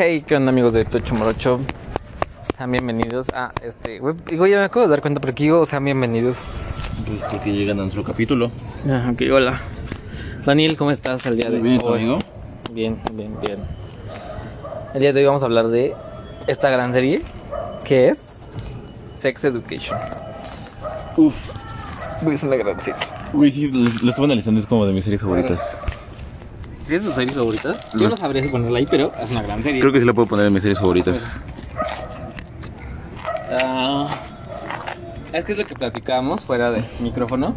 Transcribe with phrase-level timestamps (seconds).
[0.00, 1.58] Hey, ¿qué onda amigos de Tocho Morocho?
[2.56, 4.00] Sean bienvenidos a este...
[4.28, 6.38] Digo, ya me acabo de dar cuenta, pero aquí digo, sean bienvenidos.
[7.32, 8.52] Porque llegan a nuestro capítulo.
[8.88, 9.60] Ah, ok, hola.
[10.46, 11.98] Daniel, ¿cómo estás el día de bien, ¿tu hoy?
[11.98, 12.18] amigo?
[12.70, 13.58] Bien, bien, bien.
[14.94, 15.96] El día de hoy vamos a hablar de
[16.46, 17.22] esta gran serie
[17.82, 18.44] que es
[19.16, 19.98] Sex Education.
[21.16, 21.34] Uf.
[22.22, 23.00] Güey, es una gran serie.
[23.32, 25.76] Güey, sí, lo, lo estuve analizando, es como de mis series favoritas.
[26.88, 27.74] ¿Sí es tu serie favorita?
[27.94, 28.08] Yo No.
[28.10, 29.78] no sabría si ponerla ahí, pero es una gran serie.
[29.80, 31.22] Creo que sí la puedo poner en mis series favoritas.
[33.50, 34.08] Ah,
[35.32, 37.54] es que es lo que platicábamos fuera de micrófono.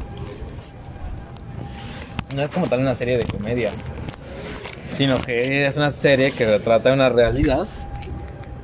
[2.35, 3.71] No es como tal una serie de comedia,
[4.97, 7.67] sino que es una serie que retrata una realidad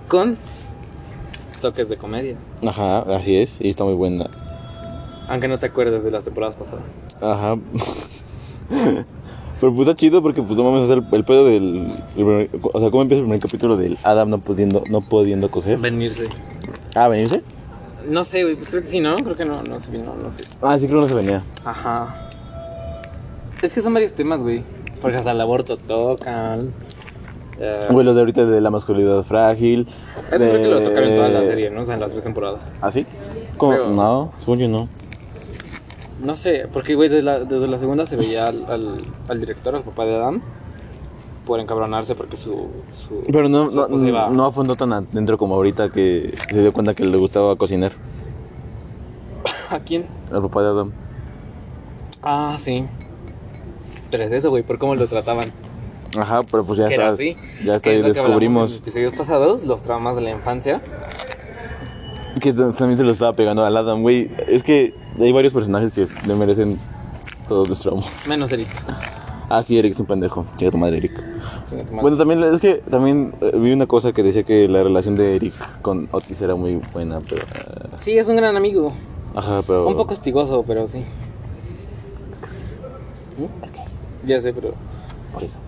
[0.09, 0.37] con
[1.61, 2.35] toques de comedia.
[2.67, 4.29] Ajá, así es, y está muy buena.
[5.29, 6.83] Aunque no te acuerdes de las temporadas pasadas.
[7.21, 7.55] Ajá.
[9.59, 11.91] Pero pues está chido porque pues no mames, o sea, el, el pedo del...
[12.15, 15.79] el o sea, ¿cómo empieza el primer capítulo del Adam no pudiendo, no pudiendo coger?
[15.79, 16.25] Venirse.
[16.95, 17.41] Ah, ¿venirse?
[18.07, 19.15] No sé, güey, creo que sí, ¿no?
[19.17, 20.43] Creo que no, no sé, no, no sé.
[20.61, 21.43] Ah, sí creo que no se venía.
[21.65, 22.29] Ajá.
[23.61, 24.63] Es que son varios temas, güey.
[25.01, 26.71] Porque hasta el aborto tocan.
[27.59, 29.87] eh, Güey, los de ahorita de la masculinidad frágil.
[30.31, 31.81] Eso creo que lo tocaron en toda la serie, ¿no?
[31.81, 32.61] O sea, en las tres temporadas.
[32.81, 33.05] ¿Ah, sí?
[33.57, 33.71] ¿Cómo?
[33.73, 33.89] Creo.
[33.89, 34.87] No, según yo no.
[36.23, 39.75] No sé, porque, güey, desde la, desde la segunda se veía al, al, al director,
[39.75, 40.41] al papá de Adam,
[41.45, 42.69] por encabronarse porque su...
[43.07, 46.73] su Pero no, su no, iba- no afondó tan adentro como ahorita que se dio
[46.73, 47.91] cuenta que le gustaba cocinar.
[49.69, 50.05] ¿A quién?
[50.33, 50.91] Al papá de Adam.
[52.23, 52.85] Ah, sí.
[54.09, 55.51] Pero es eso, güey, por cómo lo trataban.
[56.17, 57.15] Ajá, pero pues ya está.
[57.63, 60.81] Ya está descubrimos En episodios pasados, los traumas de la infancia.
[62.39, 64.29] Que también se lo estaba pegando al Adam, güey.
[64.47, 66.77] Es que hay varios personajes que le merecen
[67.47, 68.11] todos los traumas.
[68.27, 68.67] Menos Eric.
[69.49, 70.45] Ah, sí, Eric es un pendejo.
[70.57, 71.13] Chica tu madre, Eric.
[71.69, 72.01] Chinga tu madre.
[72.01, 75.37] Bueno, también es que también eh, vi una cosa que decía que la relación de
[75.37, 77.43] Eric con Otis era muy buena, pero.
[77.43, 78.91] eh, Sí, es un gran amigo.
[79.35, 79.87] ajá, pero.
[79.87, 80.99] Un poco hostigoso, pero sí.
[83.37, 84.27] ¿Mm?
[84.27, 84.73] Ya sé, pero...
[85.33, 85.59] Por eso.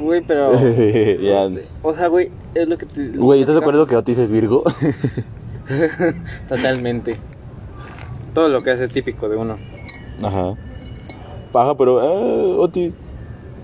[0.00, 0.52] Güey, pero...
[1.22, 1.44] ya.
[1.44, 1.64] no sé.
[1.82, 3.08] O sea, güey, es lo que te...
[3.08, 4.62] Güey, ¿estás de acuerdo que Otis es Virgo?
[6.48, 7.16] Totalmente.
[8.34, 9.56] Todo lo que hace es típico de uno.
[10.22, 10.54] Ajá.
[11.52, 12.02] Paja, pero.
[12.02, 12.94] eh, Otis.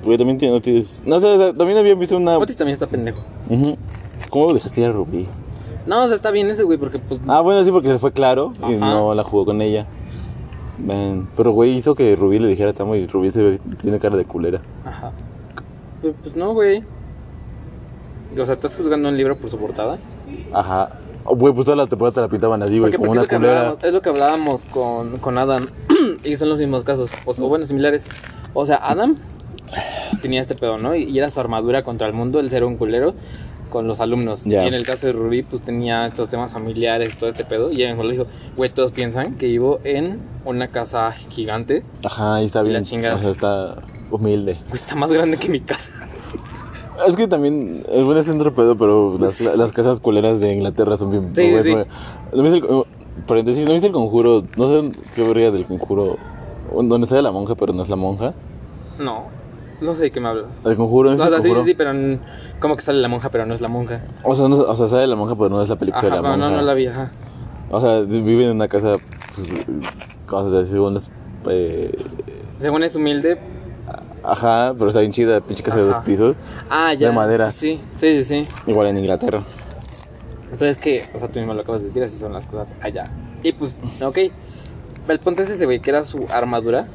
[0.05, 1.03] Güey, también tiene Otis.
[1.07, 2.39] No sé, sea, también había visto una.
[2.39, 3.21] Otis también está pendejo.
[3.49, 3.77] Ujú.
[4.31, 5.27] ¿Cómo lo dejaste ir a Rubí?
[5.87, 7.21] No, o sea, está bien ese güey porque pues...
[7.27, 9.87] Ah, bueno, sí, porque se fue claro y no la jugó con ella.
[11.37, 14.25] Pero, güey, hizo que Rubí le dijera tamo y Rubí se ve- tiene cara de
[14.25, 14.61] culera.
[14.85, 15.11] Ajá.
[16.01, 16.83] Pues, pues no, güey.
[18.39, 19.99] O sea, ¿estás juzgando un libro por su portada?
[20.53, 20.91] Ajá.
[21.25, 23.77] Oh, Güey, pues toda la temporada te la pintaban así, güey, como porque una culera.
[23.83, 25.69] es lo que hablábamos con, con Adam.
[26.25, 27.11] y son los mismos casos.
[27.25, 28.07] O, bueno, similares.
[28.55, 29.17] O sea, Adam
[30.21, 30.95] tenía este pedo, ¿no?
[30.95, 33.15] Y, y era su armadura contra el mundo, el ser un culero
[33.71, 34.45] con los alumnos.
[34.45, 34.65] Ya.
[34.65, 37.73] Y en el caso de Rubí, pues tenía estos temas familiares, todo este pedo.
[37.73, 41.83] Y en el colegio, güey, todos piensan que vivo en una casa gigante.
[42.05, 42.85] Ajá, ahí está Y la bien.
[42.85, 43.17] chingada.
[43.17, 43.77] O sea, está
[44.11, 44.59] humilde.
[44.69, 45.93] Güey, está más grande que mi casa.
[47.07, 50.97] Es que también, el buen es centro pedo, pero las, las casas culeras de Inglaterra
[50.97, 51.33] son bien...
[51.35, 51.51] Sí.
[52.33, 52.87] ¿No viste el, oh,
[53.27, 54.45] paréntesis, ¿no viste el conjuro?
[54.57, 56.17] No sé qué vería del conjuro.
[56.75, 58.33] Donde sale la monja, pero no es la monja.
[58.99, 59.25] No,
[59.81, 60.47] no sé de qué me hablas.
[60.65, 61.93] El conjuro, ¿no O sea, sí, sí, pero
[62.61, 64.01] como que sale la monja, pero no es la monja.
[64.25, 66.23] O sea, no, o sea, sale la monja, pero no es la película Ajá, de
[66.23, 66.37] la monja.
[66.37, 67.11] no, no la vi, ajá.
[67.71, 68.97] O sea, viven en una casa,
[69.35, 69.49] pues,
[70.27, 71.11] cosas así, según es,
[71.49, 71.93] eh,
[72.61, 73.39] Según es humilde.
[74.25, 76.05] Ajá, pero está bien chida, pinche casa de dos Ajá.
[76.05, 76.37] pisos,
[76.71, 77.09] Ah, ya.
[77.09, 77.51] De madera.
[77.51, 78.49] Sí, sí, sí, sí.
[78.67, 79.43] igual en Inglaterra.
[80.53, 83.11] Entonces que, o sea, tú mismo lo acabas de decir, así son las cosas allá.
[83.43, 84.19] Y pues, ok.
[85.09, 86.87] El punto es ese, güey, que era su armadura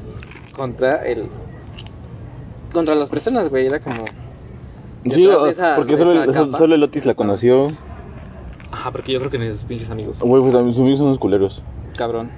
[0.56, 1.24] contra el.
[2.72, 3.66] Contra las personas, güey.
[3.66, 4.04] Era como.
[5.10, 5.98] Sí, o- esa- porque el-
[6.56, 7.70] solo el Otis la conoció.
[8.70, 10.18] Ajá, porque yo creo que ni sus pinches amigos.
[10.20, 11.62] Güey, pues también sus amigos son unos culeros.
[11.96, 12.30] Cabrón.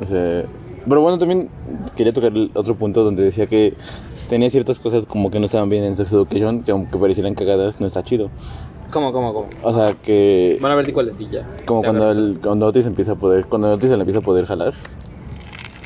[0.00, 0.44] O sea,
[0.88, 1.48] pero bueno, también
[1.96, 3.74] quería tocar el otro punto donde decía que
[4.28, 7.80] tenía ciertas cosas como que no estaban bien en Sex Education, que aunque parecieran cagadas,
[7.80, 8.30] no está chido.
[8.90, 9.48] ¿Cómo, cómo, cómo?
[9.62, 11.46] O sea, que Van a ver cuáles y ya.
[11.66, 14.22] como Ya cuando el, cuando Otis empieza a poder, cuando Otis se le empieza a
[14.22, 14.74] poder jalar,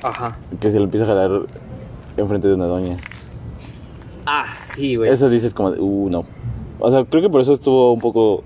[0.03, 0.37] Ajá.
[0.61, 1.43] que se le empieza a jalar
[2.17, 2.97] enfrente de una doña.
[4.27, 5.11] Ah, sí, güey.
[5.11, 6.25] Eso dices como, de, uh, no.
[6.79, 8.43] O sea, creo que por eso estuvo un poco...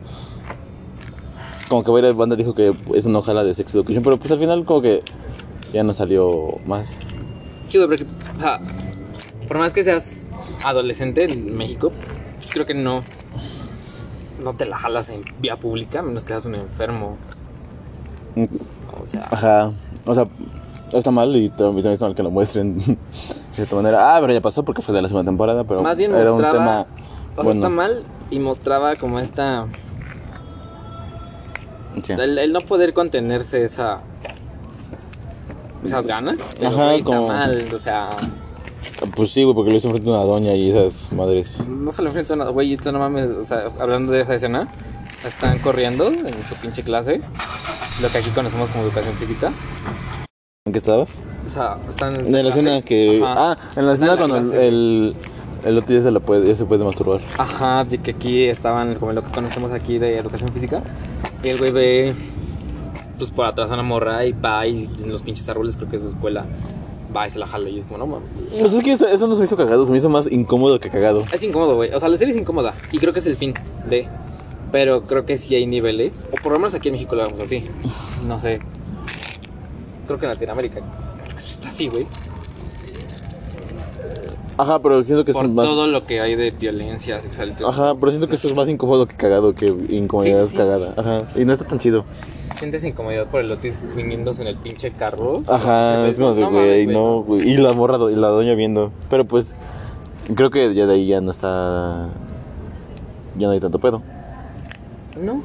[1.69, 4.39] Como que varias bandas dijo que eso no jala de Sex Education, pero pues al
[4.39, 5.03] final como que
[5.75, 6.89] ya no salió más.
[7.69, 8.05] Chido, porque.
[8.05, 8.61] o sea,
[9.49, 10.27] por más que seas
[10.65, 11.93] adolescente en México,
[12.51, 13.03] creo que no.
[14.43, 17.17] No te la jalas en vía pública, a menos que seas un enfermo.
[18.37, 18.45] Mm,
[19.03, 19.29] O sea.
[19.31, 19.73] Ajá.
[20.07, 20.27] O sea,
[20.93, 22.97] está mal y también está mal que lo muestren de
[23.53, 24.17] cierta manera.
[24.17, 26.41] Ah, pero ya pasó porque fue de la segunda temporada, pero Más bien era un
[26.41, 27.53] mostraba- tema O sea, Bueno.
[27.61, 29.67] está mal y mostraba como esta.
[32.03, 32.13] Sí.
[32.13, 34.01] El, el no poder contenerse esa.
[35.85, 36.37] Esas ganas.
[36.59, 38.11] Pero, Ajá, güey, está mal, o sea.
[39.17, 41.59] Pues sí, güey, porque lo hizo frente a una doña y esas madres.
[41.69, 42.49] No se lo enfrenta a una.
[42.49, 43.31] Güey, esto no mames.
[43.31, 44.69] O sea, hablando de esa escena,
[45.27, 47.21] están corriendo en su pinche clase.
[48.03, 49.53] Lo que aquí conocemos como educación física.
[50.67, 51.11] ¿En qué estabas?
[51.47, 52.27] O sea, están en.
[52.27, 52.61] En la clase.
[52.61, 53.23] escena que.
[53.23, 53.53] Ajá.
[53.53, 54.69] Ah, en la escena en la cuando clase.
[54.69, 55.17] el,
[55.65, 57.21] el otro ya se, la puede, ya se puede masturbar.
[57.39, 60.83] Ajá, de que aquí estaban como lo que conocemos aquí de educación física.
[61.43, 62.15] Y el güey ve
[63.19, 65.97] pues por atrás a una morra y va y en los pinches árboles creo que
[65.97, 66.45] es su escuela.
[67.17, 68.29] Va y se la jala y es como, no mames.
[68.61, 70.81] Pues es que eso, eso no se me hizo cagado, se me hizo más incómodo
[70.81, 71.23] que cagado.
[71.33, 71.93] Es incómodo, güey.
[71.95, 72.75] O sea, la serie es incómoda.
[72.91, 73.55] Y creo que es el fin
[73.89, 74.09] de.
[74.73, 76.27] Pero creo que sí hay niveles.
[76.33, 77.65] O por lo menos aquí en México lo vemos así.
[78.27, 78.59] No sé.
[80.09, 80.81] Creo que en Latinoamérica.
[81.39, 82.05] Está así, güey.
[84.57, 85.67] Ajá, pero siento que Por es más.
[85.67, 87.51] todo lo que hay de violencia sexual.
[87.51, 87.69] y todo.
[87.69, 90.57] Ajá, pero siento que eso es más incómodo que cagado, que incomodidad Sí, sí.
[90.57, 90.95] cagada.
[90.97, 92.05] Ajá, y no está tan chido.
[92.59, 95.43] Sientes incomodidad por el Otis viniéndose en el pinche carro.
[95.49, 97.49] Ajá, es como de, güey, no, güey.
[97.49, 98.93] Y la morra, y la doña viendo.
[99.11, 99.55] Pero pues,
[100.35, 102.09] creo que ya de ahí ya no está.
[103.37, 104.03] Ya no hay tanto pedo.
[105.21, 105.43] No.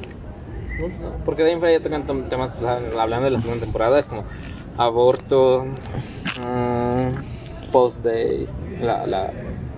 [0.80, 3.40] No, no, Porque de ahí en fuera ya tocan temas, o sea, hablando de la
[3.40, 4.24] segunda temporada, es como
[4.78, 5.66] aborto,
[6.40, 8.48] mm, post-day,
[8.80, 9.30] la, la,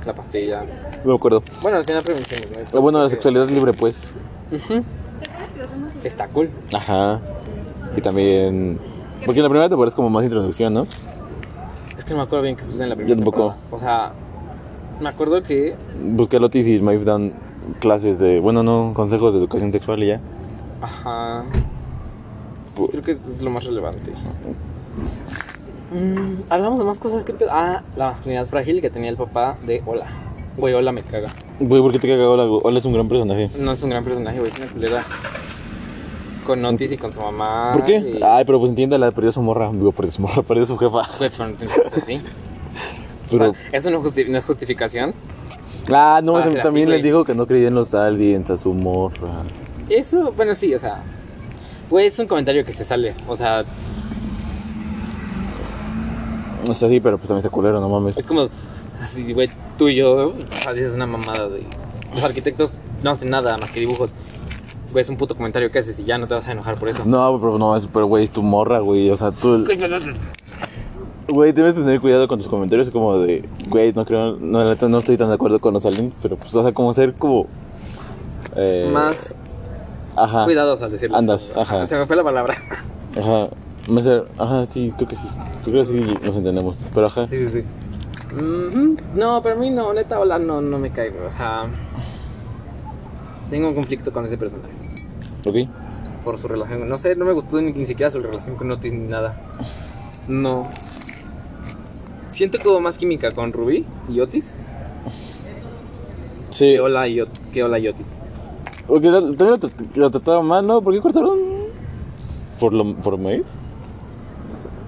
[0.06, 0.62] la pastilla.
[1.04, 1.42] No me acuerdo.
[1.60, 2.80] Bueno, al final prevenciones, ¿no?
[2.80, 4.10] Bueno, la sexualidad libre, pues.
[4.52, 4.84] Ujú.
[6.04, 6.50] Está cool.
[6.72, 7.20] Ajá.
[7.96, 8.78] Y también.
[9.24, 10.86] Porque en la primera temporada es como más introducción, ¿no?
[11.96, 13.50] Es que no me acuerdo bien que sucede en la primera Yo tampoco.
[13.52, 13.66] temporada.
[13.70, 14.12] O sea,
[15.00, 15.76] me acuerdo que...
[16.04, 17.32] Busqué a Lotis y Maeve dan
[17.78, 18.40] clases de.
[18.40, 20.20] Bueno, no, consejos de educación sexual y ya.
[20.80, 21.44] Ajá.
[22.76, 24.10] Pu- Creo que eso es lo más relevante.
[25.94, 27.34] Mm, hablamos de más cosas que...
[27.50, 30.06] Ah, la masculinidad frágil que tenía el papá de Hola.
[30.56, 31.28] Güey, Hola me caga.
[31.60, 32.44] Güey, ¿por qué te caga Hola?
[32.44, 33.50] Hola es un gran personaje.
[33.58, 35.04] No es un gran personaje, güey, es una culera.
[36.46, 37.70] Con Otis y con su mamá.
[37.74, 37.96] ¿Por qué?
[37.98, 39.70] y- Ay, pero pues entiéndala, perdió su morra.
[39.72, 41.02] Digo, perdió su morra, perdió su jefa.
[41.18, 41.54] Güey, pero no
[42.02, 42.20] así.
[43.30, 43.50] Pero.
[43.50, 45.14] O sea, eso no, no es justificación.
[45.90, 47.24] Ah, no, Ah, también así, les güey.
[47.24, 49.42] que no creía en los aliens, a su morra.
[49.88, 51.02] Eso, bueno, sí, o sea.
[51.90, 53.14] Güey, es un comentario que se sale.
[53.28, 53.64] O sea,
[56.68, 58.16] O sea, sí, pero pues también está culero, no mames.
[58.18, 58.48] es como.
[59.00, 60.28] Así, güey, tú y yo.
[60.28, 61.62] O sea, dices una mamada de.
[62.14, 62.70] Los arquitectos
[63.02, 64.10] no hacen nada más que dibujos.
[64.92, 66.88] Güey, es un puto comentario que haces y ya no te vas a enojar por
[66.88, 67.02] eso.
[67.06, 69.10] No, pero no, es, pero güey, es tu morra, güey.
[69.10, 69.66] O sea, tú.
[71.28, 75.16] Güey, debes tener cuidado con tus comentarios, como de, güey, no creo, no, no estoy
[75.16, 77.46] tan de acuerdo con los aliens, pero pues, o sea, como ser como.
[78.54, 79.34] Eh, Más
[80.14, 80.44] Ajá.
[80.44, 81.16] cuidados al decirlo.
[81.16, 81.86] Andas, ajá.
[81.86, 82.54] Se me fue la palabra.
[83.18, 83.48] Ajá.
[84.38, 85.26] Ajá, sí, creo que sí.
[85.64, 86.82] Creo que sí nos entendemos.
[86.92, 87.26] Pero ajá.
[87.26, 87.64] Sí, sí, sí.
[88.34, 88.96] Ujú.
[89.14, 91.26] No, pero a mí no, neta, hola, no, no me güey.
[91.26, 91.66] O sea.
[93.50, 94.72] Tengo un conflicto con ese personaje.
[95.44, 95.56] Ok.
[96.24, 96.88] Por su relación.
[96.88, 99.36] No sé, no me gustó ni, ni siquiera su relación con Otis ni nada.
[100.28, 100.68] No.
[102.32, 104.52] Siento que hubo más química con Ruby y Otis
[106.50, 106.72] Sí.
[106.74, 107.20] que Hola y,
[107.52, 108.14] que Hola y Otis.
[108.86, 110.80] Porque ta- también lo, trat- lo trataba mal, ¿no?
[110.82, 111.38] ¿Por qué cortaron?
[112.60, 113.44] ¿Por, lo, por Maeve?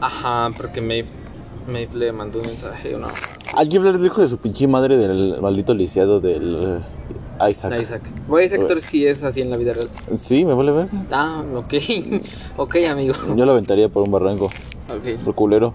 [0.01, 1.09] Ajá, porque Maeve,
[1.71, 3.09] Maeve le mandó un mensaje o no.
[3.57, 6.81] Hay que hablar del hijo de su pinche madre del maldito lisiado del
[7.41, 7.73] eh, Isaac.
[7.73, 8.03] A Isaac.
[8.29, 9.89] Güey, ese actor sí es así en la vida real.
[10.19, 10.89] Sí, me vale ver.
[11.11, 11.75] Ah, ok.
[12.57, 13.15] ok, amigo.
[13.37, 15.19] Yo lo aventaría por un barranco, Ok.
[15.25, 15.75] por culero.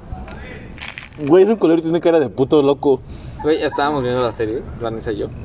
[1.26, 3.02] Güey, es un culero y tiene cara de puto loco.
[3.44, 5.28] Güey, estábamos viendo la serie, Vanessa y yo.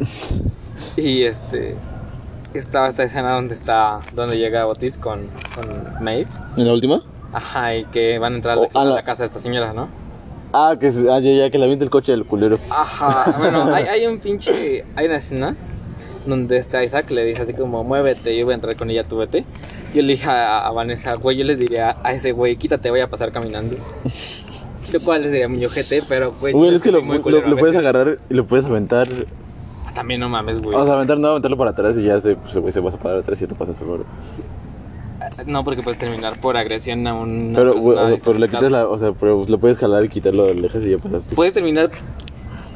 [0.97, 1.75] Y este.
[2.53, 3.99] Estaba esta escena donde está.
[4.15, 5.23] Donde llega Otis con,
[5.57, 6.29] con Maeve.
[6.57, 7.03] ¿En la última?
[7.33, 9.41] Ajá, y que van a entrar a Oh, la, a la- la casa de esta
[9.41, 9.89] señora, ¿no?
[10.53, 12.61] Ah, que ah, ya, ya, que le avienta el coche del culero.
[12.71, 14.85] Ajá, bueno, hay, hay un pinche.
[14.95, 15.57] Hay una escena
[16.27, 19.19] donde está Isaac le dice así como: Muévete, yo voy a entrar con ella, tú
[19.19, 19.45] vete.
[19.95, 23.01] Yo le dije a, a Vanessa, güey, yo le diría a ese güey, quítate, voy
[23.01, 23.77] a pasar caminando.
[24.93, 26.53] Lo cual les diría muy ojete, pero güey.
[26.53, 29.09] Güey, es que lo, muy lo- a lo puedes agarrar y lo puedes aventar.
[29.95, 30.77] También no mames, güey.
[30.77, 32.99] O sea, aventar, no, aventarlo para atrás y ya se, pues, güey, se vas a
[32.99, 34.05] parar atrás y te pasas por
[35.47, 37.53] No, porque puedes terminar por agresión a un.
[37.55, 38.89] Pero, güey, o sea, pero le quitas la.
[38.89, 41.35] O sea, pero lo puedes jalar y quitarlo de lejos y ya pasaste.
[41.35, 41.91] Puedes terminar.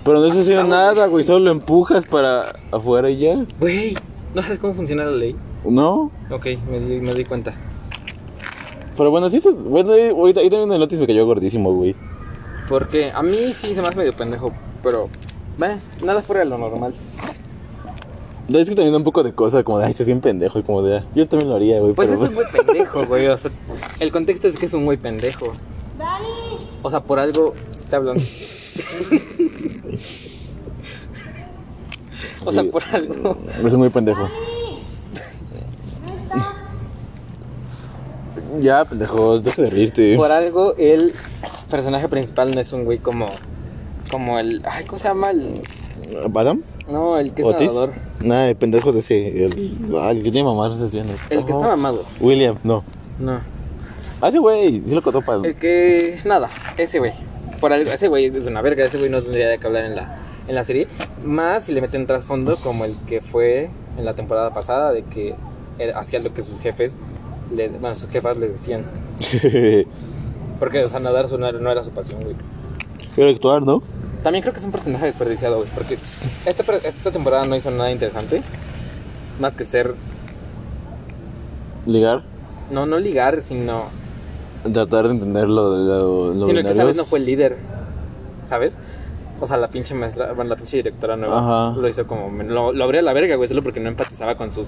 [0.08, 1.22] Pero no estás haciendo nada, güey.
[1.22, 3.44] Solo lo empujas para afuera y ya.
[3.60, 3.94] Güey,
[4.34, 5.36] ¿no sabes cómo funciona la ley?
[5.66, 6.10] ¿No?
[6.30, 7.52] Ok, me di, me di cuenta.
[8.96, 11.94] Pero bueno, sí, bueno, ahorita, ahorita también el Otis me cayó gordísimo, güey.
[12.70, 14.50] Porque a mí sí se me hace medio pendejo,
[14.82, 15.10] pero.
[15.58, 16.94] Bueno, nada fuera de lo normal.
[18.48, 20.58] No, Es que también da un poco de cosa, como de, ay, estás bien pendejo,
[20.58, 21.92] y como de, ah, yo también lo haría, güey.
[21.92, 23.26] Pues pero- es un güey pendejo, güey.
[23.26, 23.50] O sea,
[24.00, 25.52] el contexto es que es un güey pendejo.
[26.80, 27.52] O sea, por algo
[27.90, 28.16] te hablan.
[32.44, 33.37] O sea, por algo.
[33.64, 34.28] Es muy pendejo.
[38.61, 40.16] Ya, pendejo, deja de reírte.
[40.16, 41.12] Por algo el
[41.70, 43.28] personaje principal no es un güey como.
[44.11, 44.62] Como el.
[44.68, 45.30] Ay, ¿cómo se llama?
[45.30, 45.62] El,
[46.35, 46.62] ¿Adam?
[46.88, 47.68] no, el que es ¿Otis?
[47.68, 47.92] nadador.
[48.20, 49.44] Nah, el pendejo de ese.
[49.44, 50.99] El, ah, el que tiene mamá, no sé si.
[50.99, 52.04] El que está mamado.
[52.20, 52.82] William, no.
[53.18, 53.40] No.
[54.20, 55.47] Ah, ese güey, sí lo contó para.
[55.47, 56.18] El que.
[56.25, 57.12] Nada, ese güey.
[57.60, 60.16] Por algo, ese güey es una verga, ese güey no tendría qué hablar en la,
[60.46, 60.88] en la serie.
[61.24, 65.34] Más si le meten trasfondo como el que fue en la temporada pasada, de que
[65.94, 66.94] hacía lo que sus jefes,
[67.54, 68.84] le, bueno, sus jefas le decían.
[70.58, 72.34] Porque, o sea, nadar no era, no era su pasión, güey.
[73.14, 73.82] Quiero actuar, ¿no?
[74.22, 75.68] También creo que es un personaje desperdiciado, güey.
[75.74, 75.98] Porque
[76.46, 78.42] esta, esta temporada no hizo nada interesante.
[79.38, 79.94] Más que ser.
[81.86, 82.24] Ligar.
[82.70, 83.86] No, no ligar, sino.
[84.72, 87.56] Tratar de entender lo lo, lo sino que esta vez no fue el líder.
[88.44, 88.78] ¿Sabes?
[89.40, 91.80] O sea, la pinche maestra, bueno, la pinche directora nueva Ajá.
[91.80, 92.42] lo hizo como.
[92.42, 94.66] Lo, lo abría a la verga, güey, solo porque no empatizaba con sus,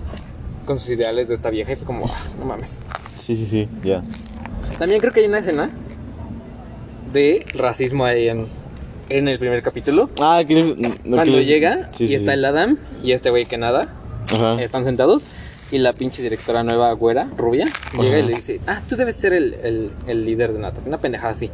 [0.66, 1.72] con sus ideales de esta vieja.
[1.72, 2.78] Y fue como, ah, no mames.
[3.16, 4.02] Sí, sí, sí, ya.
[4.78, 5.70] También creo que hay una escena
[7.12, 8.46] de racismo ahí en,
[9.08, 10.08] en el primer capítulo.
[10.20, 10.76] Ah, ¿quieres?
[10.78, 12.38] no, Cuando quieres- llega Sí, y sí, está sí.
[12.38, 13.88] el Adam y este güey que nada.
[14.32, 14.62] Ajá.
[14.62, 15.22] Están sentados
[15.70, 18.28] y la pinche directora nueva, güera, rubia, llega y Ajá.
[18.28, 21.50] le dice, ah, tú debes ser el, el, el líder de natación, una pendejada así.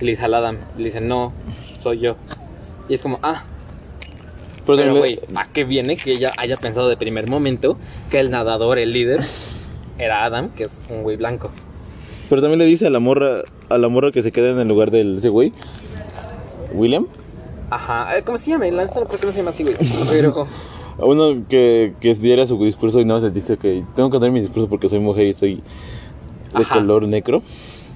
[0.00, 1.32] Y le dice al Adam, y le dice, no,
[1.82, 2.16] soy yo.
[2.88, 3.44] Y es como, ah,
[4.66, 7.78] Pero, güey, ¿a qué viene que ella haya pensado de primer momento
[8.10, 9.20] que el nadador, el líder,
[9.98, 11.50] era Adam, que es un güey blanco?
[12.28, 14.66] pero también le dice a la morra, a la morra que se queda en el
[14.66, 15.52] lugar del ese güey.
[16.72, 17.06] William.
[17.70, 18.66] Ajá, eh, ¿cómo se llama?
[18.66, 19.76] La neta, ¿Por qué no se llama así, güey?
[20.10, 20.46] Pero,
[20.98, 24.40] uno que, que diera su discurso y no se dice que tengo que dar mi
[24.40, 25.56] discurso porque soy mujer y soy
[26.56, 26.76] de Ajá.
[26.76, 27.42] color negro.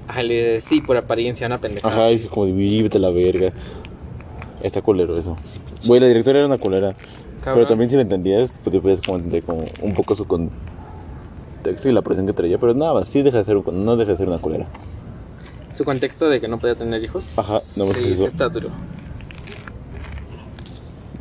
[0.07, 1.95] ajá, le sí, por apariencia, una pendejada.
[1.95, 3.53] Ajá, y es como vívete la verga.
[4.63, 5.37] Está culero eso.
[5.87, 6.95] Güey, la directora era una culera.
[7.43, 7.55] Cabrón.
[7.55, 11.89] Pero también si la entendías, pues te podías como entender como un poco su contexto
[11.89, 12.59] y la presión que traía.
[12.59, 14.67] Pero nada sí deja de ser, no deja de ser una culera.
[15.75, 17.27] Su contexto de que no podía tener hijos.
[17.39, 18.17] Ajá, no sí, eso.
[18.17, 18.69] sí está duro.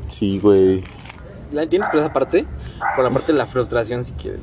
[0.10, 0.84] Sí, güey.
[1.51, 2.46] ¿La entiendes por esa parte?
[2.96, 4.41] Por la parte de la frustración, si quieres.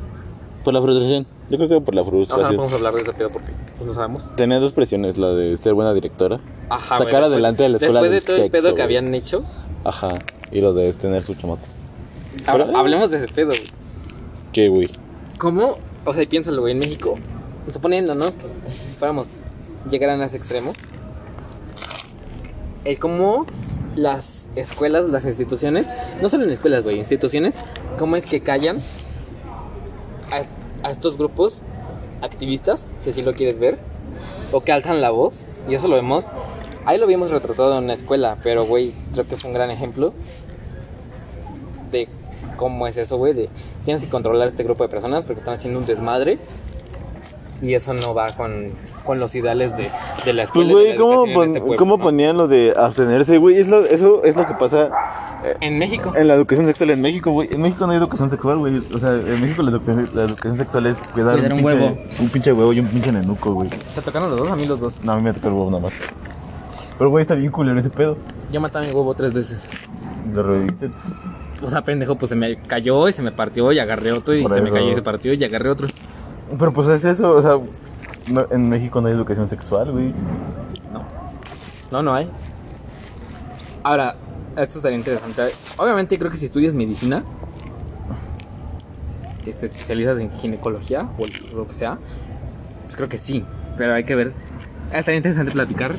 [0.64, 1.26] Por la frustración.
[1.48, 2.56] Yo creo que por la O sea, no frustración.
[2.56, 4.25] podemos hablar de ese pedo porque pues, no sabemos.
[4.36, 6.40] Tenía dos presiones, la de ser buena directora.
[6.68, 9.44] Ajá, Sacar después- adelante a la escuela Después de todo el pedo que habían hecho,
[9.84, 10.14] Ajá.
[10.50, 11.62] Y lo de tener su chamaco.
[12.44, 13.48] Pero- hablemos de ese pedo.
[13.48, 13.62] güey.
[14.52, 14.90] ¿Qué, güey?
[15.38, 15.78] ¿Cómo?
[16.04, 17.16] O sea, y piénsalo, güey, en México,
[17.72, 18.26] suponiendo, ¿no?
[18.26, 18.46] Que
[18.98, 19.28] fuéramos,
[19.90, 20.72] llegaran a ese extremo.
[22.84, 23.46] El cómo
[23.94, 25.86] las escuelas, las instituciones,
[26.20, 27.54] no solo en escuelas, güey, instituciones,
[27.98, 28.80] cómo es que callan
[30.30, 31.62] a, a estos grupos
[32.22, 33.78] activistas, si así lo quieres ver,
[34.52, 36.26] o que alzan la voz, y eso lo vemos,
[36.84, 40.12] ahí lo vimos retratado en una escuela, pero, güey, creo que fue un gran ejemplo
[41.90, 42.08] de
[42.56, 43.48] cómo es eso, güey, de
[43.84, 46.38] tienes que controlar este grupo de personas porque están haciendo un desmadre.
[47.62, 48.66] Y eso no va con,
[49.04, 49.84] con los ideales de,
[50.25, 50.68] de la Pues, escuela.
[50.68, 52.02] de güey, la ¿cómo, pon- este pueblo, ¿cómo ¿no?
[52.02, 53.56] ponían lo de abstenerse, güey?
[53.56, 54.90] Es lo- eso es lo que pasa
[55.60, 56.12] En México.
[56.14, 57.48] en la educación sexual en México, güey.
[57.50, 58.82] En México no hay educación sexual, güey.
[58.94, 61.98] O sea, en México la educación, la educación sexual es cuidar, Cuidar un pinche, huevo.
[62.20, 63.70] un pinche huevo y un pinche nenuco, güey.
[63.94, 64.50] ¿Te tocaron los dos?
[64.50, 65.02] A mí los dos.
[65.02, 65.94] No, a mí me tocó el huevo nada más.
[66.98, 68.18] Pero, güey, está bien culero ese pedo.
[68.52, 69.66] Yo maté a mi huevo tres veces.
[70.34, 70.90] Lo reviviste.
[71.62, 74.42] O sea, pendejo, pues se me cayó y se me partió y agarré otro y
[74.42, 75.88] Por se me cayó y se partió y agarré otro.
[76.58, 77.58] Pero, pues es eso, o sea,
[78.28, 80.12] no- en México no hay educación sexual, güey.
[80.92, 81.04] No.
[81.90, 82.28] No, no hay.
[83.82, 84.16] Ahora,
[84.56, 85.42] esto sería interesante.
[85.76, 87.22] Obviamente creo que si estudias medicina,
[89.44, 91.26] que te especializas en ginecología o
[91.56, 91.98] lo que sea,
[92.84, 93.44] pues creo que sí.
[93.76, 94.32] Pero hay que ver.
[94.92, 95.94] Estaría interesante platicar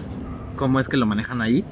[0.56, 1.64] cómo es que lo manejan ahí.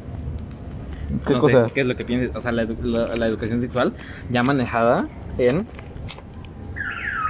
[1.25, 1.69] ¿Qué No sé, cosa?
[1.73, 2.35] ¿Qué es lo que piensas?
[2.35, 3.93] O sea, la, edu- la- la educación sexual
[4.29, 5.65] ya manejada en,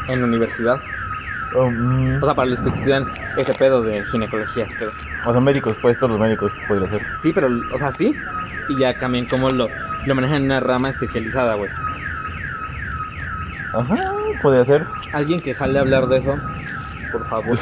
[0.10, 0.78] en universidad.
[1.54, 3.06] Oh, mm, O sea, para los que estudian
[3.38, 4.92] ese pedo de ginecología, ese pedo.
[5.26, 7.02] o sea, médicos, pues todos los médicos podrían ser.
[7.22, 8.14] Sí, pero, o sea, sí.
[8.70, 9.70] Y ya también cómo lo,
[10.06, 11.70] lo manejan en una rama especializada, güey.
[13.74, 13.96] Ajá,
[14.42, 14.86] podría ser.
[15.14, 16.36] Alguien que jale a hablar de eso,
[17.12, 17.58] por favor.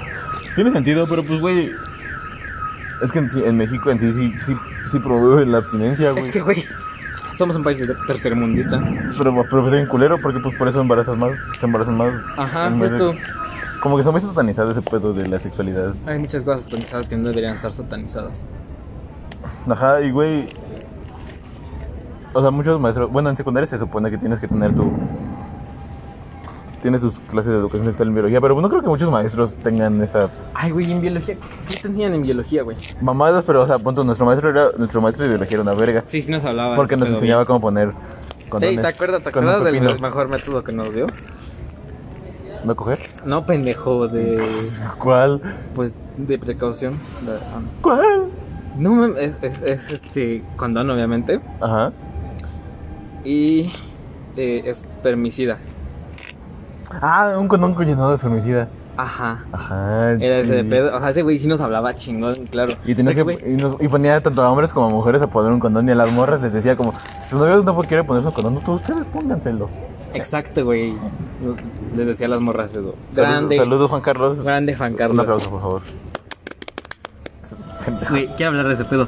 [0.54, 1.72] Tiene sentido, pero pues, güey.
[3.02, 4.56] Es que en, en México en sí sí, sí,
[4.90, 6.24] sí promueve la abstinencia, güey.
[6.24, 6.64] Es que, güey,
[7.36, 8.80] somos un país tercermundista.
[9.18, 12.14] Pero, pero pues es bien culero porque pues por eso embarazas más, se embarazan más.
[12.36, 13.14] Ajá, justo.
[13.80, 15.94] Como que está muy satanizado ese pedo de la sexualidad.
[16.06, 18.44] Hay muchas cosas satanizadas que no deberían estar satanizadas.
[19.68, 20.48] Ajá, y güey.
[22.32, 23.10] O sea, muchos maestros.
[23.10, 24.90] Bueno, en secundaria se supone que tienes que tener tu.
[26.86, 30.00] Tienes tus clases de educación sexual en biología, pero no creo que muchos maestros tengan
[30.04, 31.36] esa Ay, güey, en biología.
[31.68, 32.76] ¿Qué te enseñan en biología, güey?
[33.00, 36.04] mamadas, pero o sea, punto, nuestro maestro era nuestro maestro de biología era una verga.
[36.06, 36.76] Sí, sí nos hablaba.
[36.76, 37.46] Porque nos enseñaba bien.
[37.48, 37.90] cómo poner
[38.48, 38.76] condones.
[38.76, 41.08] Ey, ¿te acuerdas, te acuerdas del mejor método que nos dio?
[42.62, 43.00] ¿No coger?
[43.24, 44.40] No, pendejo, de.
[45.00, 45.40] ¿Cuál?
[45.74, 46.92] Pues de precaución.
[47.26, 48.26] De- ah, ¿Cuál?
[48.78, 51.40] No, es, es, es este condón, obviamente.
[51.60, 51.90] Ajá.
[53.24, 53.72] Y
[54.36, 55.58] eh, es permicida.
[57.00, 58.68] Ah, un condón con llenado de femicida.
[58.96, 59.44] Ajá.
[59.52, 60.12] Ajá.
[60.12, 60.96] Era ese de pedo.
[60.96, 62.72] O sea, ese güey sí nos hablaba chingón, claro.
[62.86, 65.52] Y, tenía que, y, nos- y ponía tanto a hombres como a mujeres a poner
[65.52, 68.28] un condón y a las morras les decía como, si su novio no quiere ponerse
[68.28, 69.68] un condón, tú- ustedes pónganselo.
[70.14, 70.94] Exacto, güey.
[71.94, 72.94] Les decía a las morras eso.
[73.14, 73.58] Grande.
[73.58, 74.42] Saludos, Juan Carlos.
[74.42, 75.20] Grande Juan Un Carlos.
[75.20, 75.82] aplauso, por favor.
[78.10, 79.06] Güey, quiero hablar de ese pedo.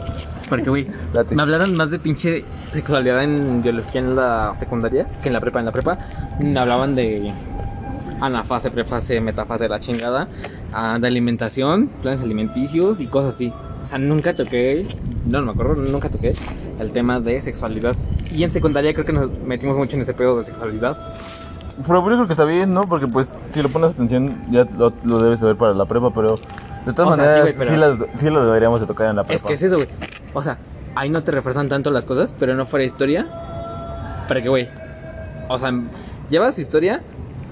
[0.49, 0.87] Porque, güey,
[1.31, 5.59] me hablaron más de pinche sexualidad en biología en la secundaria que en la prepa.
[5.59, 5.99] En la prepa
[6.43, 7.33] me hablaban de
[8.21, 10.29] anafase, prefase, metafase, la chingada,
[11.01, 13.53] de alimentación, planes alimenticios y cosas así.
[13.83, 14.87] O sea, nunca toqué,
[15.27, 16.35] no, no me acuerdo, nunca toqué
[16.81, 17.95] el tema de sexualidad.
[18.33, 20.97] Y en secundaria creo que nos metimos mucho en ese pedo de sexualidad.
[21.87, 22.83] Pero yo creo que está bien, ¿no?
[22.83, 26.11] Porque pues si le pones atención ya lo, lo debes de ver para la prepa,
[26.13, 26.37] pero
[26.85, 29.17] de todas O sea, sí, maneras sí, pero- las- sí lo deberíamos de tocar en
[29.17, 29.35] la prepa.
[29.37, 29.89] Es que es eso, güey.
[30.35, 30.59] O sea,
[30.97, 33.27] ahí no te refuerzan tanto las cosas, pero no fuera historia.
[34.27, 34.69] Para que, güey.
[35.49, 35.73] O sea,
[36.29, 37.01] llevas historia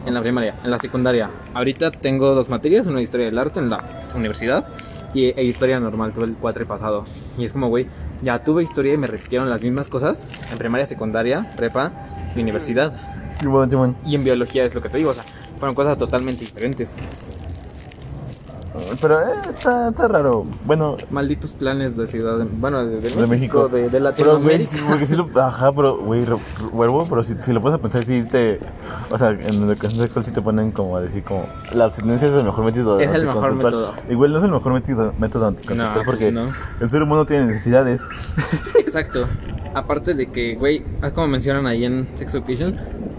[0.06, 1.30] en la primaria, en la secundaria.
[1.52, 3.84] Ahorita tengo dos materias, una de historia del arte en la
[4.14, 4.66] universidad
[5.14, 7.04] y e historia normal, tuve el cuatri pasado.
[7.38, 7.86] Y es como, güey,
[8.22, 11.92] ya tuve historia y me repitieron las mismas cosas en primaria, secundaria, prepa
[12.34, 12.92] y universidad.
[14.04, 15.24] Y en biología es lo que te digo, o sea,
[15.58, 16.96] fueron cosas totalmente diferentes.
[19.00, 19.24] Pero eh,
[19.56, 20.44] está, está raro.
[20.64, 23.68] Bueno, Malditos planes de ciudad, de- bueno, de, de de México.
[23.68, 24.76] de, de Pero, güey, Latinoamérica.
[24.88, 26.24] porque sí lo, ajá, pero, güey,
[26.72, 28.60] huevo, pero si, si lo puedes pensar, sí te,
[29.10, 32.28] o sea, en la educación sexual sí te ponen como a decir como, la abstinencia
[32.28, 33.94] es el mejor método Es el mejor método.
[34.10, 36.48] Igual no es el mejor método, método anticonceptual No, pues porque no.
[36.80, 38.02] el ser humano tiene necesidades.
[38.78, 39.26] Exacto.
[39.74, 42.74] Aparte de que, güey, es como mencionan ahí en Sex Education,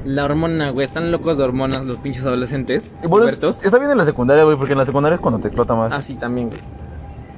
[0.08, 2.92] la hormona, güey, están locos de hormonas los pinches adolescentes.
[3.04, 3.62] Y bueno, pubertos.
[3.64, 5.92] está bien en la secundaria, güey, porque en la secundaria es cuando te explota más.
[5.92, 6.60] Ah, sí, también, güey.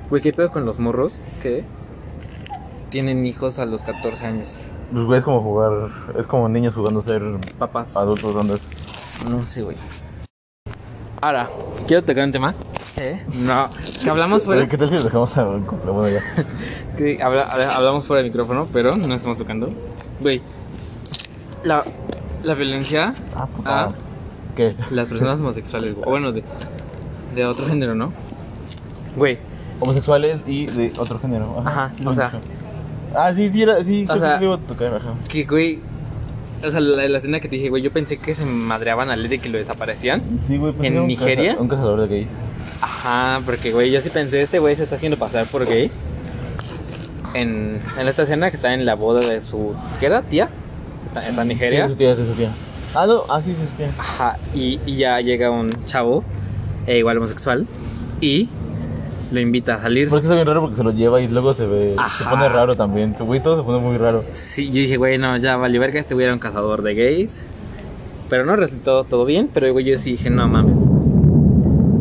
[0.10, 1.64] Güey, ¿qué pedo con los morros que
[2.90, 4.60] tienen hijos a los 14 años?
[4.92, 5.72] Pues, güey, es como jugar,
[6.18, 7.22] es como niños jugando a ser
[7.58, 7.96] Papás.
[7.98, 8.62] adultos, ¿dónde es?
[9.30, 9.76] No sé, güey.
[11.22, 11.50] Ahora,
[11.88, 12.54] quiero tocar un tema.
[12.98, 13.24] ¿Eh?
[13.34, 13.70] No,
[14.04, 14.68] que hablamos fuera.
[14.68, 15.44] ¿Qué tal si dejamos a?
[15.44, 16.22] Bueno, ya.
[16.98, 19.70] que habla- habla- hablamos fuera del micrófono, pero no estamos tocando.
[20.20, 20.42] Güey,
[21.64, 21.84] la,
[22.44, 23.90] la violencia Ah, a
[24.56, 24.76] ¿Qué?
[24.92, 26.08] las personas homosexuales, güey.
[26.08, 26.44] O bueno, de,
[27.36, 28.12] de otro género, ¿no?
[29.16, 29.38] Güey,
[29.82, 31.62] Homosexuales y de otro género.
[31.66, 32.32] Ajá, sí o sea-.
[33.16, 35.14] Ah, sí, sí, era, sí, O creo que sea- sí lo iba a tocar, ajá.
[35.28, 35.80] que, güey.
[36.66, 39.24] O sea, la, la escena que te dije, güey, yo pensé que se madreaban al
[39.24, 40.22] Lady y que lo desaparecían.
[40.46, 41.52] Sí, güey, pensé ¿En que Nigeria?
[41.54, 42.28] caza- un cazador de gays.
[42.82, 45.90] Ajá, porque, güey, yo sí pensé, este güey se está haciendo pasar por gay.
[47.34, 49.74] En, en esta escena que está en la boda de su.
[50.00, 50.22] ¿Qué era?
[50.24, 50.50] ¿Tía?
[51.10, 51.86] Está, en Nigeria.
[51.86, 52.52] Sí, su tía, su tía.
[52.96, 53.92] Ah, no, ah, sí, su tía.
[53.98, 56.24] Ajá, y, y ya llega un chavo,
[56.88, 57.68] eh, igual homosexual,
[58.22, 58.50] y
[59.32, 60.10] lo invita a salir.
[60.10, 62.30] Porque está bien raro porque se lo lleva y luego se ve, se Ajá.
[62.32, 63.16] pone raro también.
[63.18, 64.24] Su güey todo se pone muy raro.
[64.34, 67.44] Sí, yo dije, güey, no, ya vale verga, este güey era un cazador de gays.
[68.30, 70.80] Pero no resultó todo bien, pero güey, yo sí dije, no mames.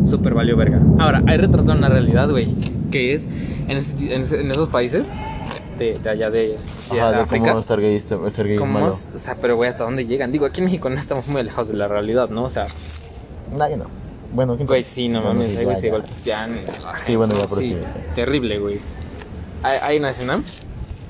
[0.09, 0.79] Súper valió verga.
[0.97, 2.55] Ahora, hay retratado una realidad, güey,
[2.91, 3.27] que es
[3.67, 5.07] en, ese- en ese- en esos países
[5.79, 6.57] de, de allá de,
[6.91, 7.47] de Ajá, de África.
[7.47, 8.91] cómo estar gay, ser gay ¿Cómo malo.
[8.91, 9.09] es?
[9.15, 10.31] O sea, pero güey, ¿hasta dónde llegan?
[10.31, 12.43] Digo, aquí en México no estamos muy alejados de la realidad, ¿no?
[12.43, 12.67] O sea,
[13.57, 13.85] ya no.
[14.31, 16.59] Bueno, ¿quién güey, sí, no mames, ahí güey se golpean.
[17.05, 17.77] Sí, bueno, ya, pero sí.
[18.13, 18.79] Terrible, güey.
[19.63, 20.41] Hay, una escena,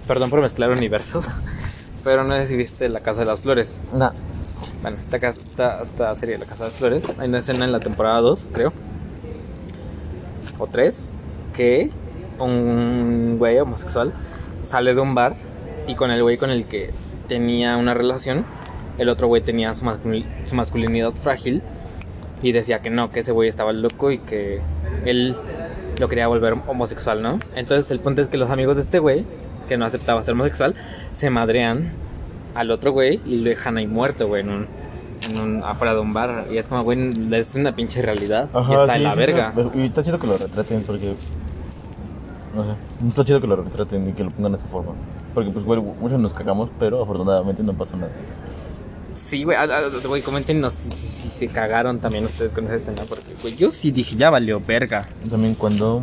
[0.08, 1.26] perdón por mezclar universos,
[2.04, 3.78] pero no sé si viste La Casa de las Flores.
[3.94, 4.12] Nah.
[4.82, 7.74] Bueno, esta, esta, esta serie de La Casa de las Flores, hay una escena en
[7.74, 8.72] la temporada 2, creo,
[10.58, 11.10] o 3,
[11.54, 11.92] que
[12.40, 14.14] un güey homosexual
[14.64, 15.36] sale de un bar
[15.88, 16.92] y con el güey con el que
[17.28, 18.46] tenía una relación,
[18.98, 19.86] el otro güey tenía su,
[20.48, 21.62] su masculinidad frágil
[22.42, 24.62] y decía que no, que ese güey estaba loco y que
[25.06, 25.36] él
[26.00, 27.40] lo quería volver homosexual, ¿no?
[27.56, 29.24] Entonces el punto es que los amigos de este güey,
[29.68, 30.76] que no aceptaba ser homosexual,
[31.14, 31.92] se madrean
[32.56, 34.68] al otro güey y lo dejan ahí muerto, güey, en un,
[35.22, 36.48] en un- afuera de un bar.
[36.52, 37.00] Y es como, güey,
[37.34, 38.50] es una pinche realidad.
[38.54, 39.54] y está en sí, la sí, verga.
[39.56, 41.14] está- Y está chido que lo retraten porque.
[42.56, 43.08] No sé.
[43.08, 44.92] Está chido que lo retraten y que lo pongan de esa forma.
[45.34, 48.12] Porque, pues, güey, muchos nos cagamos, pero afortunadamente no pasó nada.
[49.16, 49.56] Sí, güey,
[50.08, 53.70] güey, coméntenos si, si- si se cagaron también ustedes con esa escena, porque, güey, yo
[53.72, 55.06] sí dije, ya valió verga.
[55.30, 56.02] También cuando.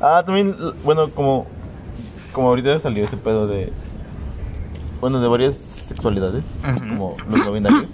[0.00, 1.46] Ah, también, bueno, como.
[2.32, 3.72] Como ahorita salió ese pedo de.
[5.00, 6.44] Bueno, de varias sexualidades,
[6.78, 7.90] como los no binarios.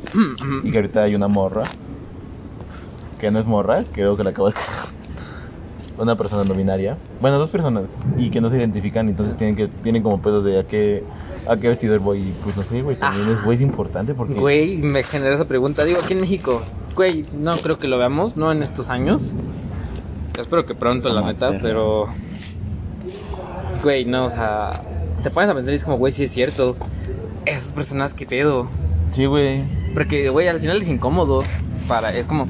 [0.64, 1.64] y que ahorita hay una morra.
[3.20, 4.68] Que no es morra, creo que la acabo de cagar.
[5.98, 6.96] Una persona no binaria.
[7.20, 7.84] Bueno, dos personas.
[8.18, 11.02] Y que no se identifican, entonces tienen que tienen como pedos de a qué
[11.48, 12.32] ¿A qué vestido el boy?
[12.42, 12.96] Pues no sé, güey.
[12.96, 14.34] También es, güey, es importante porque.
[14.34, 15.84] Güey, me genera esa pregunta.
[15.84, 16.60] Digo, aquí en México,
[16.96, 19.30] güey, no creo que lo veamos, no en estos años.
[20.36, 22.06] Espero que pronto, la neta, pero- pero.
[23.82, 24.80] Güey, no, o sea.
[25.22, 26.74] Te pones a pensar y es como, güey, sí es cierto.
[27.44, 28.66] Esas personas, qué pedo.
[29.12, 29.62] Sí, güey.
[29.94, 31.44] Porque, güey, al final es incómodo.
[31.86, 32.48] Para, es como.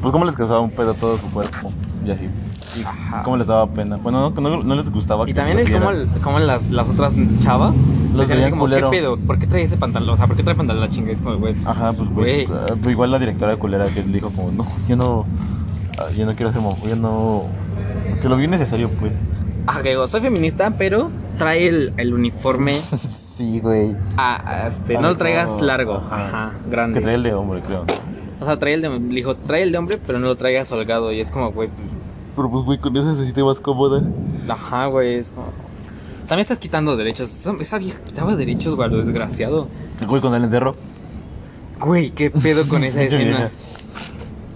[0.00, 1.72] Pues, ¿cómo les causaba un pedo a todo su cuerpo?
[2.06, 2.28] Y así.
[2.78, 3.22] Y Ajá.
[3.24, 3.96] ¿Cómo les daba pena?
[3.96, 5.24] Bueno, no, no, no les gustaba.
[5.24, 5.90] Y que también el cómo,
[6.22, 7.76] cómo las, las otras chavas
[8.14, 8.90] Los veían como, ¿qué culero.
[8.90, 9.16] pedo?
[9.16, 10.10] ¿Por qué trae ese pantalón?
[10.14, 11.10] O sea, ¿por qué trae pantalón la chinga?
[11.12, 11.54] Es como, güey.
[11.64, 12.40] Ajá, pues, güey.
[12.42, 12.48] Eh,
[12.80, 15.26] pues, igual la directora de culera que dijo, como, no, yo no.
[15.98, 16.62] ah, Yo no quiero hacer.
[16.88, 17.44] Yo no.
[18.22, 19.14] Que lo vi necesario, pues.
[19.66, 22.78] Ajá, que digo, soy feminista, pero trae el, el uniforme
[23.36, 23.94] Sí, güey.
[24.16, 26.26] a, a este, no lo traigas largo, ajá.
[26.26, 26.98] ajá, grande.
[26.98, 27.84] Que trae el de hombre, creo.
[28.40, 30.70] O sea, trae el de, le dijo, trae el de hombre, pero no lo traigas
[30.72, 31.12] holgado.
[31.12, 31.88] Y es como, güey, pues,
[32.40, 34.00] Pero pues, güey, con eso se siente más cómoda.
[34.48, 35.48] ajá, güey, es como...
[36.26, 37.28] También estás quitando derechos.
[37.30, 39.68] Esa, esa vieja quitaba derechos, güey, lo desgraciado.
[40.06, 40.74] Güey, con el encerro.
[41.80, 43.50] Güey, ¿qué pedo con esa escena?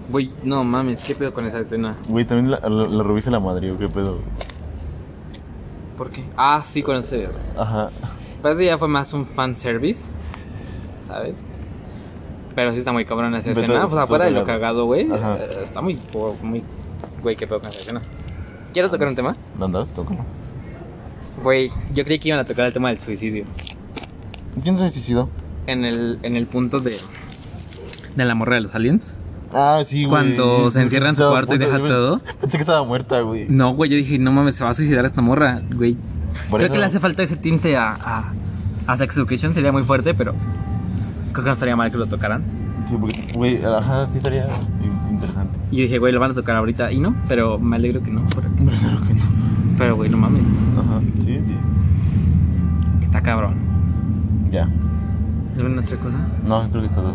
[0.08, 1.96] Güey, no mames, ¿qué pedo con esa escena?
[2.08, 4.16] Güey, también la, la, la rubí se la madre, qué pedo.
[5.98, 6.24] ¿Por qué?
[6.38, 7.28] Ah, sí, con ese...
[7.58, 7.90] Ajá.
[8.40, 10.02] Parece que ya fue más un fanservice,
[11.06, 11.44] ¿sabes?
[12.54, 13.66] Pero sí está muy cabrón esa escena.
[13.80, 15.08] todo- O sea, fuera de lo cagado, güey.
[15.10, 15.98] Eh, Está muy,
[16.42, 16.62] muy...
[17.24, 18.00] Güey, qué pedo con esa escena.
[18.72, 19.34] ¿Quieres tocar un tema?
[19.58, 19.82] ¿Dónde?
[19.94, 20.20] Tócalo.
[21.42, 23.44] Güey, yo creí que iban a tocar el tema del suicidio.
[24.62, 25.28] ¿Quién se suicidó?
[25.66, 26.98] En el, en el punto de...
[28.14, 29.12] De la morra de los aliens.
[29.52, 30.10] Ah, sí, güey.
[30.10, 32.20] Cuando se encierra en su cuarto y deja todo.
[32.40, 33.46] Pensé que estaba muerta, güey.
[33.48, 35.96] No, güey, yo dije, no mames, se va a suicidar esta morra, güey.
[36.50, 38.32] Por creo eso- que le hace falta ese tinte a, a,
[38.86, 40.34] a Sex Education, sería muy fuerte, pero
[41.32, 42.42] creo que no estaría mal que lo tocaran.
[42.88, 44.46] Sí, porque, güey, ajá, sí estaría
[45.24, 45.58] interesante.
[45.70, 46.92] Y yo dije, güey, lo van a tocar ahorita.
[46.92, 48.22] Y no, pero me alegro que no.
[48.34, 49.22] Pero, Pero claro que no.
[49.78, 50.44] pero, güey, no mames.
[50.78, 51.56] Ajá, sí, sí.
[53.02, 53.54] Está cabrón.
[54.50, 54.68] Ya.
[55.56, 56.18] ¿Alguna otra cosa?
[56.46, 57.14] No, creo que es todo.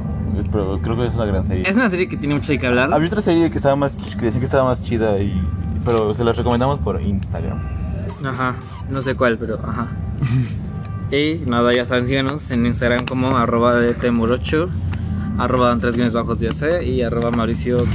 [0.51, 1.69] Pero creo que es una gran serie.
[1.69, 2.93] Es una serie que tiene mucho de qué hablar.
[2.93, 5.33] Había otra serie que estaba más que que estaba más chida y
[5.85, 7.57] pero se las recomendamos por Instagram.
[8.25, 8.55] Ajá,
[8.89, 9.87] no sé cuál, pero ajá.
[11.11, 14.67] y nada, ya saben, síganos en Instagram como arroba de temur8,
[15.39, 17.85] arroba tres guiones bajos ya sé y arroba mauricio